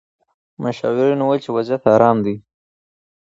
مشاورینو 0.63 1.23
وویل 1.23 1.41
چې 1.45 1.49
وضعیت 1.57 1.83
ارام 1.93 2.17
دی. 2.25 2.35